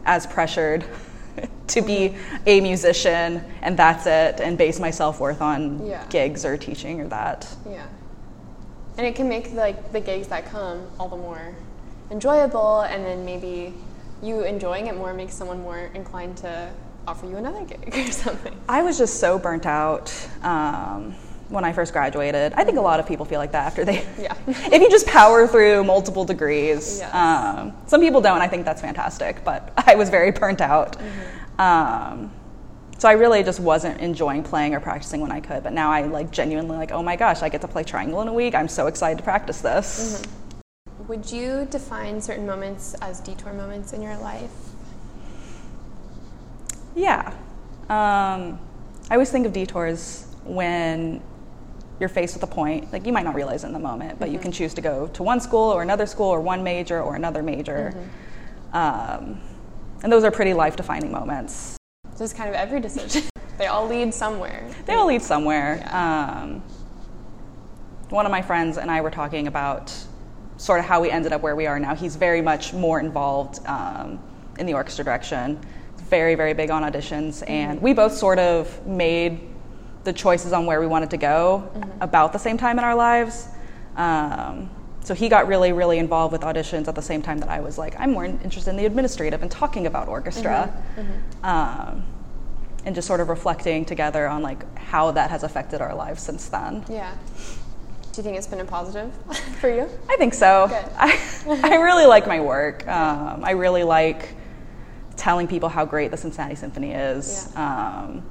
as 0.05 0.27
pressured 0.27 0.85
to 1.67 1.81
be 1.81 2.15
a 2.45 2.61
musician 2.61 3.43
and 3.61 3.77
that's 3.77 4.05
it 4.05 4.39
and 4.39 4.57
base 4.57 4.79
my 4.79 4.91
self-worth 4.91 5.41
on 5.41 5.85
yeah. 5.85 6.05
gigs 6.09 6.45
or 6.45 6.57
teaching 6.57 7.01
or 7.01 7.07
that 7.07 7.47
yeah 7.67 7.87
and 8.97 9.05
it 9.05 9.15
can 9.15 9.27
make 9.27 9.51
like 9.53 9.91
the 9.91 9.99
gigs 9.99 10.27
that 10.27 10.45
come 10.45 10.87
all 10.99 11.09
the 11.09 11.17
more 11.17 11.55
enjoyable 12.11 12.81
and 12.81 13.03
then 13.03 13.25
maybe 13.25 13.73
you 14.21 14.43
enjoying 14.43 14.87
it 14.87 14.95
more 14.95 15.13
makes 15.13 15.33
someone 15.33 15.61
more 15.61 15.89
inclined 15.93 16.37
to 16.37 16.71
offer 17.07 17.25
you 17.27 17.37
another 17.37 17.63
gig 17.63 17.95
or 17.95 18.11
something 18.11 18.55
i 18.67 18.81
was 18.81 18.97
just 18.97 19.19
so 19.19 19.37
burnt 19.37 19.65
out 19.65 20.11
um, 20.43 21.15
when 21.49 21.63
I 21.63 21.73
first 21.73 21.93
graduated. 21.93 22.53
I 22.53 22.63
think 22.63 22.77
a 22.77 22.81
lot 22.81 22.99
of 22.99 23.07
people 23.07 23.25
feel 23.25 23.39
like 23.39 23.51
that 23.51 23.65
after 23.65 23.85
they. 23.85 24.05
Yeah. 24.19 24.35
if 24.47 24.81
you 24.81 24.89
just 24.89 25.07
power 25.07 25.47
through 25.47 25.83
multiple 25.83 26.25
degrees. 26.25 26.99
Yes. 26.99 27.13
Um, 27.13 27.73
some 27.85 28.01
people 28.01 28.21
don't. 28.21 28.41
I 28.41 28.47
think 28.47 28.65
that's 28.65 28.81
fantastic, 28.81 29.43
but 29.43 29.73
I 29.85 29.95
was 29.95 30.09
very 30.09 30.31
burnt 30.31 30.61
out. 30.61 30.97
Mm-hmm. 30.97 31.61
Um, 31.61 32.31
so 32.97 33.09
I 33.09 33.13
really 33.13 33.43
just 33.43 33.59
wasn't 33.59 33.99
enjoying 33.99 34.43
playing 34.43 34.73
or 34.73 34.79
practicing 34.79 35.21
when 35.21 35.31
I 35.31 35.41
could. 35.41 35.63
But 35.63 35.73
now 35.73 35.91
I 35.91 36.03
like 36.03 36.31
genuinely 36.31 36.77
like, 36.77 36.91
oh 36.91 37.03
my 37.03 37.15
gosh, 37.15 37.41
I 37.41 37.49
get 37.49 37.61
to 37.61 37.67
play 37.67 37.83
triangle 37.83 38.21
in 38.21 38.27
a 38.27 38.33
week. 38.33 38.55
I'm 38.55 38.69
so 38.69 38.87
excited 38.87 39.17
to 39.17 39.23
practice 39.23 39.61
this. 39.61 40.21
Mm-hmm. 40.21 40.44
Would 41.07 41.31
you 41.31 41.67
define 41.69 42.19
certain 42.19 42.47
moments 42.47 42.95
as 42.95 43.19
detour 43.19 43.53
moments 43.53 43.93
in 43.93 44.01
your 44.01 44.17
life? 44.17 44.51
Yeah. 46.95 47.27
Um, 47.89 48.59
I 49.09 49.13
always 49.13 49.29
think 49.29 49.45
of 49.45 49.53
detours 49.53 50.25
when 50.45 51.21
you're 51.99 52.09
faced 52.09 52.33
with 52.33 52.41
a 52.41 52.47
point, 52.47 52.91
like 52.91 53.05
you 53.05 53.13
might 53.13 53.23
not 53.23 53.35
realize 53.35 53.63
in 53.63 53.71
the 53.71 53.79
moment, 53.79 54.17
but 54.17 54.25
mm-hmm. 54.25 54.33
you 54.33 54.39
can 54.39 54.51
choose 54.51 54.73
to 54.73 54.81
go 54.81 55.07
to 55.09 55.21
one 55.21 55.39
school 55.39 55.71
or 55.71 55.83
another 55.83 56.07
school 56.07 56.27
or 56.27 56.41
one 56.41 56.63
major 56.63 56.99
or 57.01 57.15
another 57.15 57.43
major. 57.43 57.93
Mm-hmm. 57.93 58.75
Um, 58.75 59.41
and 60.01 60.11
those 60.11 60.23
are 60.23 60.31
pretty 60.31 60.55
life 60.55 60.75
defining 60.75 61.11
moments. 61.11 61.77
Just 62.17 62.35
kind 62.35 62.49
of 62.49 62.55
every 62.55 62.79
decision. 62.79 63.29
they 63.59 63.67
all 63.67 63.87
lead 63.87 64.11
somewhere. 64.11 64.67
They 64.87 64.95
all 64.95 65.05
lead 65.05 65.21
somewhere. 65.21 65.77
Yeah. 65.81 66.41
Um, 66.41 66.63
one 68.09 68.25
of 68.25 68.31
my 68.31 68.41
friends 68.41 68.77
and 68.77 68.89
I 68.89 69.01
were 69.01 69.11
talking 69.11 69.47
about 69.47 69.93
sort 70.57 70.79
of 70.79 70.85
how 70.85 71.01
we 71.01 71.11
ended 71.11 71.33
up 71.33 71.41
where 71.41 71.55
we 71.55 71.67
are 71.67 71.79
now. 71.79 71.95
He's 71.95 72.15
very 72.15 72.41
much 72.41 72.73
more 72.73 72.99
involved 72.99 73.65
um, 73.67 74.19
in 74.57 74.65
the 74.65 74.73
orchestra 74.73 75.03
direction, 75.03 75.59
very, 75.97 76.35
very 76.35 76.53
big 76.53 76.69
on 76.71 76.83
auditions, 76.83 77.43
and 77.49 77.77
mm-hmm. 77.77 77.85
we 77.85 77.93
both 77.93 78.13
sort 78.13 78.39
of 78.39 78.85
made 78.85 79.41
the 80.03 80.13
choices 80.13 80.53
on 80.53 80.65
where 80.65 80.79
we 80.79 80.87
wanted 80.87 81.09
to 81.09 81.17
go 81.17 81.69
mm-hmm. 81.73 82.01
about 82.01 82.31
the 82.31 82.39
same 82.39 82.57
time 82.57 82.77
in 82.77 82.85
our 82.85 82.95
lives. 82.95 83.47
Um, 83.95 84.69
so 85.01 85.13
he 85.13 85.29
got 85.29 85.47
really, 85.47 85.71
really 85.71 85.99
involved 85.99 86.31
with 86.31 86.41
auditions 86.41 86.87
at 86.87 86.95
the 86.95 87.01
same 87.01 87.21
time 87.21 87.37
that 87.39 87.49
I 87.49 87.59
was 87.59 87.77
like, 87.77 87.95
I'm 87.99 88.11
more 88.11 88.25
interested 88.25 88.71
in 88.71 88.77
the 88.77 88.85
administrative 88.85 89.41
and 89.41 89.51
talking 89.51 89.85
about 89.85 90.07
orchestra. 90.07 90.73
Mm-hmm. 90.95 91.45
Um, 91.45 92.05
and 92.85 92.93
just 92.93 93.07
sort 93.07 93.19
of 93.19 93.29
reflecting 93.29 93.83
together 93.83 94.27
on 94.27 94.43
like 94.43 94.77
how 94.77 95.11
that 95.11 95.31
has 95.31 95.43
affected 95.43 95.81
our 95.81 95.95
lives 95.95 96.21
since 96.21 96.47
then. 96.49 96.85
Yeah. 96.87 97.15
Do 98.15 98.21
you 98.21 98.23
think 98.23 98.37
it's 98.37 98.47
been 98.47 98.61
a 98.61 98.65
positive 98.65 99.13
for 99.59 99.69
you? 99.69 99.89
I 100.09 100.15
think 100.15 100.33
so. 100.33 100.69
I, 100.97 101.19
I 101.45 101.75
really 101.75 102.05
like 102.05 102.25
my 102.27 102.39
work. 102.39 102.87
Um, 102.87 103.43
I 103.43 103.51
really 103.51 103.83
like 103.83 104.29
telling 105.17 105.49
people 105.49 105.67
how 105.67 105.83
great 105.83 106.11
the 106.11 106.17
Cincinnati 106.17 106.55
Symphony 106.55 106.93
is. 106.93 107.51
Yeah. 107.53 108.05
Um, 108.05 108.23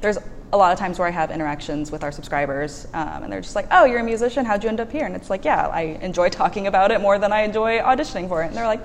there's 0.00 0.18
a 0.52 0.56
lot 0.56 0.72
of 0.72 0.78
times 0.80 0.98
where 0.98 1.06
I 1.06 1.12
have 1.12 1.30
interactions 1.30 1.92
with 1.92 2.02
our 2.02 2.10
subscribers, 2.10 2.88
um, 2.94 3.22
and 3.22 3.32
they're 3.32 3.40
just 3.40 3.54
like, 3.54 3.68
"Oh, 3.70 3.84
you're 3.84 4.00
a 4.00 4.04
musician. 4.04 4.44
How'd 4.44 4.64
you 4.64 4.70
end 4.70 4.80
up 4.80 4.90
here?" 4.90 5.06
And 5.06 5.14
it's 5.14 5.30
like, 5.30 5.44
"Yeah, 5.44 5.68
I 5.68 5.82
enjoy 6.02 6.28
talking 6.42 6.66
about 6.66 6.90
it 6.90 7.00
more 7.00 7.16
than 7.20 7.32
I 7.32 7.42
enjoy 7.42 7.78
auditioning 7.78 8.26
for 8.26 8.42
it." 8.42 8.48
And 8.48 8.56
they're 8.56 8.66
like, 8.66 8.84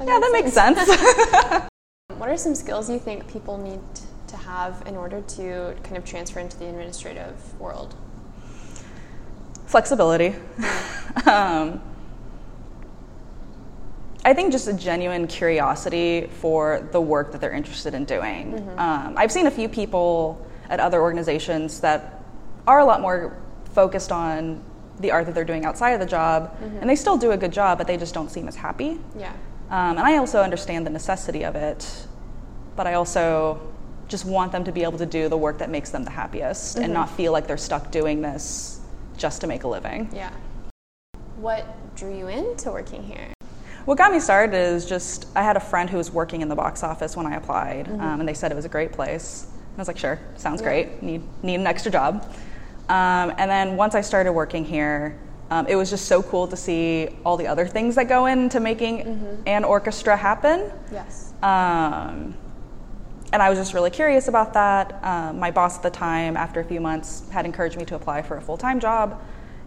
"Yeah, 0.00 0.18
that 0.18 0.30
makes 0.32 0.52
sense." 0.52 0.84
sense. 0.84 1.68
what 2.18 2.28
are 2.28 2.36
some 2.36 2.56
skills 2.56 2.90
you 2.90 2.98
think 2.98 3.28
people 3.28 3.56
need 3.56 3.80
to 4.26 4.36
have 4.36 4.82
in 4.86 4.96
order 4.96 5.20
to 5.20 5.76
kind 5.84 5.96
of 5.96 6.04
transfer 6.04 6.40
into 6.40 6.58
the 6.58 6.66
administrative 6.66 7.60
world? 7.60 7.94
Flexibility. 9.70 10.34
um, 11.26 11.80
I 14.24 14.34
think 14.34 14.52
just 14.52 14.66
a 14.66 14.72
genuine 14.72 15.26
curiosity 15.28 16.28
for 16.40 16.88
the 16.92 17.00
work 17.00 17.32
that 17.32 17.40
they're 17.40 17.52
interested 17.52 17.94
in 17.94 18.04
doing. 18.04 18.52
Mm-hmm. 18.52 18.78
Um, 18.78 19.14
I've 19.16 19.32
seen 19.32 19.46
a 19.46 19.50
few 19.50 19.68
people 19.68 20.44
at 20.68 20.80
other 20.80 21.00
organizations 21.00 21.80
that 21.80 22.22
are 22.66 22.80
a 22.80 22.84
lot 22.84 23.00
more 23.00 23.38
focused 23.72 24.12
on 24.12 24.62
the 24.98 25.12
art 25.12 25.24
that 25.26 25.34
they're 25.34 25.44
doing 25.44 25.64
outside 25.64 25.90
of 25.90 26.00
the 26.00 26.06
job, 26.06 26.52
mm-hmm. 26.60 26.78
and 26.78 26.90
they 26.90 26.96
still 26.96 27.16
do 27.16 27.30
a 27.30 27.36
good 27.36 27.52
job, 27.52 27.78
but 27.78 27.86
they 27.86 27.96
just 27.96 28.12
don't 28.12 28.30
seem 28.30 28.48
as 28.48 28.56
happy. 28.56 28.98
Yeah. 29.16 29.32
Um, 29.70 29.96
and 29.96 30.00
I 30.00 30.16
also 30.16 30.42
understand 30.42 30.84
the 30.84 30.90
necessity 30.90 31.44
of 31.44 31.54
it, 31.54 32.06
but 32.76 32.86
I 32.88 32.94
also 32.94 33.72
just 34.08 34.24
want 34.24 34.50
them 34.50 34.64
to 34.64 34.72
be 34.72 34.82
able 34.82 34.98
to 34.98 35.06
do 35.06 35.28
the 35.28 35.38
work 35.38 35.58
that 35.58 35.70
makes 35.70 35.90
them 35.90 36.02
the 36.02 36.10
happiest 36.10 36.74
mm-hmm. 36.74 36.84
and 36.84 36.92
not 36.92 37.08
feel 37.08 37.30
like 37.30 37.46
they're 37.46 37.56
stuck 37.56 37.92
doing 37.92 38.20
this 38.20 38.79
just 39.20 39.42
to 39.42 39.46
make 39.46 39.64
a 39.64 39.68
living. 39.68 40.08
Yeah. 40.12 40.32
What 41.36 41.64
drew 41.94 42.16
you 42.16 42.28
into 42.28 42.70
working 42.70 43.02
here? 43.02 43.34
What 43.84 43.98
got 43.98 44.12
me 44.12 44.20
started 44.20 44.56
is 44.56 44.86
just 44.86 45.28
I 45.36 45.42
had 45.42 45.56
a 45.56 45.60
friend 45.60 45.88
who 45.88 45.98
was 45.98 46.10
working 46.10 46.40
in 46.40 46.48
the 46.48 46.56
box 46.56 46.82
office 46.82 47.16
when 47.16 47.26
I 47.26 47.36
applied, 47.36 47.86
mm-hmm. 47.86 48.00
um, 48.00 48.20
and 48.20 48.28
they 48.28 48.34
said 48.34 48.50
it 48.50 48.54
was 48.54 48.64
a 48.64 48.70
great 48.70 48.92
place. 48.92 49.46
And 49.50 49.78
I 49.78 49.80
was 49.80 49.88
like, 49.88 49.98
sure, 49.98 50.18
sounds 50.36 50.60
yeah. 50.60 50.68
great. 50.68 51.02
Need 51.02 51.22
need 51.42 51.56
an 51.56 51.66
extra 51.66 51.92
job. 51.92 52.34
Um, 52.88 53.32
and 53.38 53.50
then 53.50 53.76
once 53.76 53.94
I 53.94 54.00
started 54.00 54.32
working 54.32 54.64
here, 54.64 55.18
um, 55.50 55.66
it 55.66 55.76
was 55.76 55.90
just 55.90 56.06
so 56.06 56.22
cool 56.22 56.48
to 56.48 56.56
see 56.56 57.08
all 57.24 57.36
the 57.36 57.46
other 57.46 57.66
things 57.66 57.94
that 57.96 58.08
go 58.08 58.26
into 58.26 58.58
making 58.58 58.98
mm-hmm. 58.98 59.42
an 59.46 59.64
orchestra 59.64 60.16
happen. 60.16 60.72
Yes. 60.92 61.32
Um, 61.42 62.34
and 63.32 63.42
I 63.42 63.48
was 63.48 63.58
just 63.58 63.74
really 63.74 63.90
curious 63.90 64.28
about 64.28 64.52
that. 64.54 64.98
Um, 65.04 65.38
my 65.38 65.50
boss 65.50 65.76
at 65.76 65.82
the 65.82 65.90
time, 65.90 66.36
after 66.36 66.60
a 66.60 66.64
few 66.64 66.80
months, 66.80 67.28
had 67.30 67.44
encouraged 67.46 67.76
me 67.76 67.84
to 67.86 67.94
apply 67.94 68.22
for 68.22 68.36
a 68.36 68.40
full 68.40 68.56
time 68.56 68.80
job. 68.80 69.22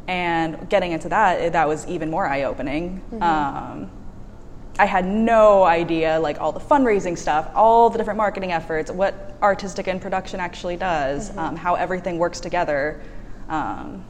And 0.07 0.69
getting 0.69 0.91
into 0.91 1.07
that, 1.09 1.53
that 1.53 1.67
was 1.67 1.87
even 1.87 2.09
more 2.09 2.27
eye 2.27 2.43
opening. 2.43 3.01
Mm-hmm. 3.11 3.23
Um, 3.23 3.91
I 4.77 4.85
had 4.85 5.05
no 5.05 5.63
idea, 5.63 6.19
like 6.19 6.41
all 6.41 6.51
the 6.51 6.59
fundraising 6.59 7.17
stuff, 7.17 7.49
all 7.55 7.89
the 7.89 7.97
different 7.97 8.17
marketing 8.17 8.51
efforts, 8.51 8.91
what 8.91 9.37
artistic 9.41 9.87
and 9.87 10.01
production 10.01 10.39
actually 10.39 10.75
does, 10.75 11.29
mm-hmm. 11.29 11.39
um, 11.39 11.55
how 11.55 11.75
everything 11.75 12.17
works 12.17 12.41
together. 12.41 13.01
Um, 13.47 14.03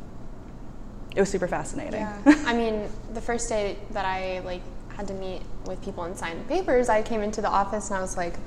it 1.16 1.20
was 1.20 1.30
super 1.30 1.48
fascinating. 1.48 2.02
Yeah. 2.02 2.44
I 2.48 2.56
mean, 2.56 2.90
the 3.14 3.22
first 3.22 3.50
day 3.50 3.78
that 3.92 4.06
I 4.06 4.40
like 4.40 4.62
had 4.96 5.08
to 5.08 5.14
meet 5.14 5.42
with 5.66 5.82
people 5.84 6.04
and 6.04 6.18
sign 6.18 6.44
papers, 6.46 6.90
I 6.90 7.02
came 7.02 7.22
into 7.22 7.42
the 7.42 7.50
office 7.50 7.90
and 7.90 7.98
I 7.98 8.02
was 8.02 8.18
like, 8.18 8.38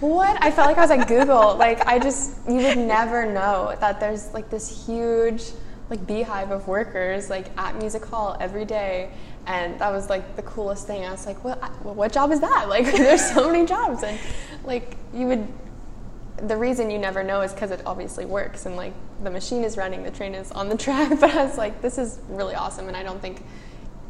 what? 0.00 0.42
I 0.42 0.50
felt 0.50 0.68
like 0.68 0.78
I 0.78 0.82
was 0.82 0.90
at 0.90 1.08
Google. 1.08 1.56
like 1.58 1.86
I 1.86 1.98
just 1.98 2.36
you 2.48 2.56
would 2.56 2.78
never 2.78 3.26
know 3.26 3.76
that 3.80 4.00
there's 4.00 4.32
like 4.34 4.50
this 4.50 4.86
huge 4.86 5.44
like 5.90 6.06
beehive 6.06 6.50
of 6.50 6.66
workers 6.66 7.28
like 7.28 7.46
at 7.58 7.76
music 7.76 8.04
hall 8.06 8.36
every 8.40 8.64
day 8.64 9.10
and 9.46 9.78
that 9.78 9.92
was 9.92 10.08
like 10.08 10.36
the 10.36 10.42
coolest 10.42 10.86
thing. 10.86 11.04
I 11.04 11.10
was 11.10 11.26
like, 11.26 11.42
well, 11.44 11.56
what 11.82 12.12
job 12.12 12.32
is 12.32 12.40
that? 12.40 12.68
Like 12.68 12.86
there's 12.86 13.24
so 13.32 13.50
many 13.50 13.66
jobs 13.66 14.02
and 14.02 14.18
like 14.64 14.96
you 15.12 15.26
would 15.26 15.46
the 16.36 16.56
reason 16.56 16.90
you 16.90 16.98
never 16.98 17.22
know 17.22 17.42
is 17.42 17.52
because 17.52 17.70
it 17.70 17.80
obviously 17.86 18.24
works 18.24 18.66
and 18.66 18.76
like 18.76 18.92
the 19.22 19.30
machine 19.30 19.62
is 19.64 19.76
running, 19.76 20.02
the 20.02 20.10
train 20.10 20.34
is 20.34 20.50
on 20.52 20.68
the 20.68 20.76
track. 20.76 21.08
But 21.20 21.30
I 21.30 21.44
was 21.44 21.56
like, 21.56 21.80
this 21.80 21.98
is 21.98 22.18
really 22.28 22.54
awesome, 22.54 22.88
and 22.88 22.96
I 22.96 23.02
don't 23.02 23.20
think 23.20 23.42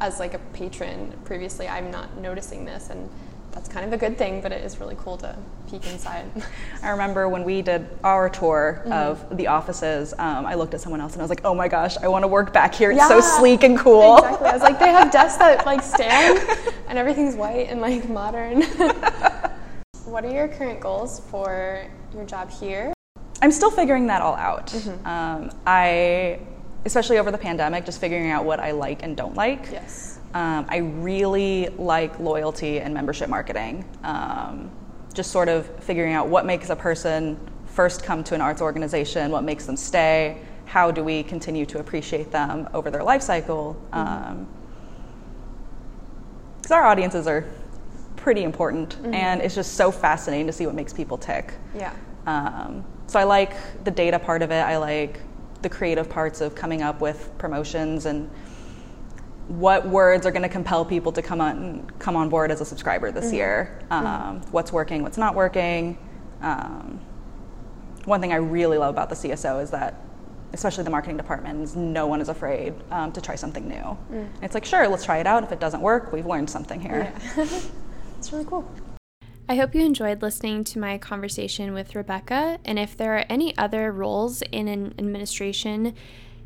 as 0.01 0.19
like 0.19 0.35
a 0.35 0.39
patron 0.53 1.13
previously 1.25 1.69
I'm 1.69 1.91
not 1.91 2.17
noticing 2.19 2.65
this 2.65 2.91
and 2.91 3.09
that's 3.55 3.69
kind 3.69 3.87
of 3.87 3.93
a 3.93 3.97
good 3.97 4.19
thing, 4.19 4.41
but 4.41 4.51
it 4.51 4.65
is 4.65 4.81
really 4.81 4.97
cool 4.99 5.17
to 5.19 5.37
peek 5.71 5.87
inside. 5.87 6.27
I 6.83 6.91
remember 6.91 7.29
when 7.29 7.45
we 7.45 7.63
did 7.63 7.89
our 8.03 8.29
tour 8.29 8.83
mm-hmm. 8.83 8.93
of 8.93 9.37
the 9.37 9.47
offices, 9.47 10.13
um, 10.19 10.45
I 10.45 10.55
looked 10.55 10.75
at 10.75 10.81
someone 10.81 11.01
else 11.01 11.13
and 11.13 11.23
I 11.23 11.25
was 11.25 11.31
like, 11.31 11.43
oh 11.45 11.55
my 11.55 11.69
gosh, 11.69 11.97
I 11.99 12.09
want 12.09 12.25
to 12.25 12.29
work 12.29 12.53
back 12.53 12.75
here. 12.75 12.91
It's 12.91 12.99
yeah, 12.99 13.09
so 13.09 13.21
sleek 13.21 13.63
and 13.63 13.79
cool. 13.79 14.19
Exactly. 14.19 14.49
I 14.49 14.53
was 14.53 14.63
like, 14.63 14.81
they 14.81 14.89
have 14.89 15.13
desks 15.13 15.39
that 15.39 15.65
like 15.65 15.83
stand 15.83 16.41
and 16.89 16.99
everything's 16.99 17.37
white 17.37 17.69
and 17.69 17.81
like 17.81 18.09
modern. 18.09 18.63
what 20.05 20.25
are 20.25 20.33
your 20.33 20.49
current 20.49 20.81
goals 20.81 21.21
for 21.31 21.87
your 22.13 22.25
job 22.25 22.51
here? 22.51 22.93
I'm 23.41 23.53
still 23.53 23.71
figuring 23.71 24.09
that 24.09 24.21
all 24.21 24.35
out. 24.35 24.67
Mm-hmm. 24.69 25.07
Um, 25.07 25.51
I, 25.65 26.41
especially 26.85 27.19
over 27.19 27.31
the 27.31 27.39
pandemic, 27.39 27.85
just 27.85 28.01
figuring 28.01 28.31
out 28.31 28.45
what 28.45 28.61
I 28.61 28.73
like 28.73 29.03
and 29.03 29.17
don't 29.17 29.35
like. 29.35 29.69
Yes 29.71 30.15
um, 30.35 30.67
I 30.69 30.79
really 30.79 31.69
like 31.79 32.19
loyalty 32.19 32.81
and 32.81 32.93
membership 32.93 33.29
marketing. 33.29 33.85
Um, 34.03 34.71
just 35.15 35.31
sort 35.31 35.49
of 35.49 35.67
figuring 35.85 36.13
out 36.13 36.27
what 36.27 36.45
makes 36.45 36.71
a 36.71 36.77
person 36.77 37.39
first 37.67 38.03
come 38.03 38.25
to 38.25 38.35
an 38.35 38.41
arts 38.41 38.61
organization, 38.61 39.31
what 39.31 39.45
makes 39.45 39.65
them 39.65 39.77
stay, 39.77 40.41
how 40.67 40.91
do 40.91 41.05
we 41.05 41.23
continue 41.23 41.65
to 41.67 41.79
appreciate 41.79 42.33
them 42.33 42.69
over 42.75 42.91
their 42.91 43.05
life 43.05 43.23
cycle. 43.23 43.75
Because 43.91 44.09
mm-hmm. 44.09 44.33
um, 46.73 46.73
our 46.73 46.85
audiences 46.85 47.29
are 47.29 47.49
pretty 48.17 48.43
important, 48.43 48.97
mm-hmm. 48.97 49.15
and 49.15 49.41
it's 49.41 49.55
just 49.55 49.75
so 49.75 49.93
fascinating 49.93 50.49
to 50.49 50.53
see 50.53 50.67
what 50.67 50.75
makes 50.75 50.93
people 50.93 51.17
tick. 51.17 51.55
Yeah. 51.77 51.95
Um, 52.27 52.85
so 53.07 53.21
I 53.21 53.25
like 53.25 53.85
the 53.85 53.91
data 53.93 54.19
part 54.19 54.43
of 54.43 54.51
it. 54.51 54.63
I 54.63 54.79
like 54.79 55.21
the 55.65 55.69
creative 55.69 56.09
parts 56.09 56.41
of 56.41 56.55
coming 56.55 56.83
up 56.83 57.01
with 57.01 57.33
promotions 57.39 58.07
and 58.07 58.31
what 59.49 59.87
words 59.87 60.25
are 60.25 60.31
going 60.31 60.43
to 60.43 60.49
compel 60.49 60.85
people 60.85 61.11
to 61.13 61.21
come 61.21 61.41
on 61.41 61.91
come 61.99 62.15
on 62.17 62.29
board 62.29 62.51
as 62.51 62.61
a 62.61 62.65
subscriber 62.65 63.11
this 63.11 63.27
mm-hmm. 63.27 63.35
year. 63.35 63.83
Um, 63.91 64.05
mm-hmm. 64.05 64.51
What's 64.53 64.73
working, 64.73 65.03
what's 65.03 65.19
not 65.19 65.35
working. 65.35 65.99
Um, 66.41 67.01
one 68.05 68.21
thing 68.21 68.33
I 68.33 68.37
really 68.37 68.79
love 68.79 68.95
about 68.95 69.09
the 69.09 69.17
CSO 69.17 69.63
is 69.63 69.71
that, 69.71 70.01
especially 70.53 70.85
the 70.85 70.91
marketing 70.91 71.17
department, 71.17 71.63
is 71.63 71.75
no 71.75 72.07
one 72.07 72.21
is 72.21 72.29
afraid 72.29 72.75
um, 72.91 73.13
to 73.13 73.21
try 73.21 73.35
something 73.35 73.67
new. 73.67 73.97
Mm. 74.13 74.29
It's 74.43 74.55
like, 74.55 74.65
sure, 74.65 74.87
let's 74.89 75.05
try 75.05 75.19
it 75.19 75.27
out. 75.27 75.43
If 75.43 75.53
it 75.53 75.61
doesn't 75.61 75.81
work, 75.81 76.13
we've 76.13 76.27
learned 76.27 76.51
something 76.51 76.81
here. 76.81 77.13
Yeah. 77.37 77.47
it's 78.19 78.33
really 78.33 78.45
cool. 78.45 78.71
I 79.47 79.57
hope 79.57 79.75
you 79.75 79.85
enjoyed 79.85 80.23
listening 80.23 80.65
to 80.65 80.79
my 80.79 80.97
conversation 80.97 81.75
with 81.75 81.95
Rebecca. 81.95 82.59
And 82.65 82.79
if 82.79 82.97
there 82.97 83.19
are 83.19 83.27
any 83.29 83.55
other 83.59 83.93
roles 83.93 84.41
in 84.41 84.69
an 84.69 84.95
administration 84.99 85.95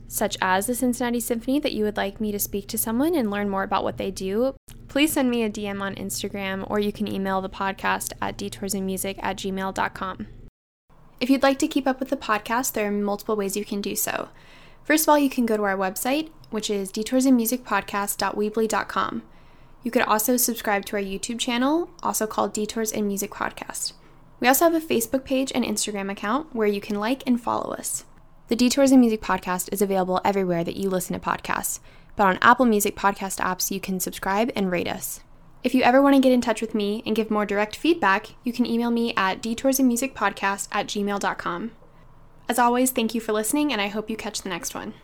such 0.08 0.36
as 0.42 0.66
the 0.66 0.74
Cincinnati 0.74 1.20
Symphony, 1.20 1.60
that 1.60 1.74
you 1.74 1.84
would 1.84 1.96
like 1.96 2.20
me 2.20 2.32
to 2.32 2.40
speak 2.40 2.66
to 2.68 2.76
someone 2.76 3.14
and 3.14 3.30
learn 3.30 3.48
more 3.48 3.62
about 3.62 3.84
what 3.84 3.98
they 3.98 4.10
do, 4.10 4.56
please 4.88 5.12
send 5.12 5.30
me 5.30 5.44
a 5.44 5.50
DM 5.50 5.80
on 5.80 5.94
Instagram 5.94 6.68
or 6.68 6.80
you 6.80 6.90
can 6.90 7.06
email 7.06 7.40
the 7.40 7.48
podcast 7.48 8.14
at 8.20 8.36
detoursinmusic 8.36 9.20
at 9.22 9.36
gmail.com. 9.36 10.26
If 11.20 11.30
you'd 11.30 11.44
like 11.44 11.60
to 11.60 11.68
keep 11.68 11.86
up 11.86 12.00
with 12.00 12.10
the 12.10 12.16
podcast, 12.16 12.72
there 12.72 12.88
are 12.88 12.92
multiple 12.92 13.36
ways 13.36 13.56
you 13.56 13.64
can 13.64 13.80
do 13.80 13.94
so. 13.94 14.30
First 14.82 15.04
of 15.04 15.10
all, 15.10 15.18
you 15.18 15.30
can 15.30 15.46
go 15.46 15.56
to 15.56 15.62
our 15.62 15.76
website, 15.76 16.30
which 16.50 16.68
is 16.68 16.90
detoursinmusicpodcast.weebly.com. 16.90 19.22
You 19.82 19.90
could 19.90 20.02
also 20.02 20.36
subscribe 20.36 20.84
to 20.86 20.96
our 20.96 21.02
YouTube 21.02 21.38
channel, 21.38 21.90
also 22.02 22.26
called 22.26 22.52
Detours 22.52 22.92
in 22.92 23.06
Music 23.06 23.30
Podcast. 23.30 23.92
We 24.40 24.48
also 24.48 24.64
have 24.64 24.74
a 24.74 24.84
Facebook 24.84 25.24
page 25.24 25.52
and 25.54 25.64
Instagram 25.64 26.10
account 26.10 26.54
where 26.54 26.68
you 26.68 26.80
can 26.80 26.98
like 27.00 27.22
and 27.26 27.40
follow 27.40 27.72
us. 27.72 28.04
The 28.48 28.56
Detours 28.56 28.92
in 28.92 29.00
Music 29.00 29.20
podcast 29.20 29.72
is 29.72 29.82
available 29.82 30.20
everywhere 30.24 30.64
that 30.64 30.76
you 30.76 30.88
listen 30.88 31.18
to 31.18 31.20
podcasts, 31.20 31.80
but 32.16 32.26
on 32.26 32.38
Apple 32.40 32.66
Music 32.66 32.96
podcast 32.96 33.40
apps, 33.40 33.70
you 33.70 33.80
can 33.80 34.00
subscribe 34.00 34.50
and 34.56 34.70
rate 34.70 34.88
us. 34.88 35.20
If 35.62 35.74
you 35.74 35.82
ever 35.82 36.00
want 36.00 36.14
to 36.14 36.22
get 36.22 36.32
in 36.32 36.40
touch 36.40 36.60
with 36.60 36.74
me 36.74 37.02
and 37.04 37.16
give 37.16 37.30
more 37.30 37.44
direct 37.44 37.76
feedback, 37.76 38.28
you 38.44 38.52
can 38.52 38.64
email 38.64 38.90
me 38.90 39.12
at 39.16 39.42
detoursinmusicpodcast 39.42 40.68
at 40.72 40.86
gmail.com. 40.86 41.72
As 42.48 42.58
always, 42.58 42.90
thank 42.90 43.14
you 43.14 43.20
for 43.20 43.32
listening, 43.32 43.72
and 43.72 43.82
I 43.82 43.88
hope 43.88 44.08
you 44.08 44.16
catch 44.16 44.40
the 44.40 44.48
next 44.48 44.74
one. 44.74 44.94